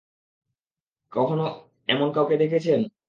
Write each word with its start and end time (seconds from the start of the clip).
কখনো 1.11 1.45
এমন 1.89 2.07
কাউকে 2.15 2.35
দেখেছেন? 2.37 2.79